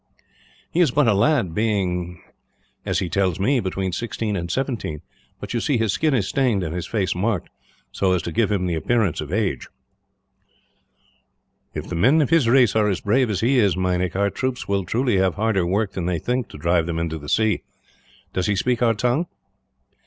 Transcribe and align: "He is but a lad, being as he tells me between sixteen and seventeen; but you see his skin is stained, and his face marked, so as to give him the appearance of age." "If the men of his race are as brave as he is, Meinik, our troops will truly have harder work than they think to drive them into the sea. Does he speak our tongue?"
"He 0.71 0.79
is 0.79 0.89
but 0.89 1.07
a 1.07 1.13
lad, 1.13 1.53
being 1.53 2.23
as 2.87 2.97
he 2.97 3.07
tells 3.07 3.39
me 3.39 3.59
between 3.59 3.91
sixteen 3.91 4.35
and 4.35 4.49
seventeen; 4.49 5.03
but 5.39 5.53
you 5.53 5.59
see 5.59 5.77
his 5.77 5.93
skin 5.93 6.15
is 6.15 6.27
stained, 6.27 6.63
and 6.63 6.73
his 6.73 6.87
face 6.87 7.13
marked, 7.13 7.49
so 7.91 8.11
as 8.13 8.23
to 8.23 8.31
give 8.31 8.51
him 8.51 8.65
the 8.65 8.73
appearance 8.73 9.21
of 9.21 9.31
age." 9.31 9.67
"If 11.75 11.87
the 11.87 11.93
men 11.95 12.19
of 12.19 12.31
his 12.31 12.49
race 12.49 12.75
are 12.75 12.89
as 12.89 13.01
brave 13.01 13.29
as 13.29 13.41
he 13.41 13.59
is, 13.59 13.77
Meinik, 13.77 14.15
our 14.15 14.31
troops 14.31 14.67
will 14.67 14.85
truly 14.85 15.17
have 15.17 15.35
harder 15.35 15.67
work 15.67 15.91
than 15.91 16.07
they 16.07 16.17
think 16.17 16.47
to 16.47 16.57
drive 16.57 16.87
them 16.87 16.97
into 16.97 17.19
the 17.19 17.29
sea. 17.29 17.61
Does 18.33 18.47
he 18.47 18.55
speak 18.55 18.81
our 18.81 18.95
tongue?" 18.95 19.27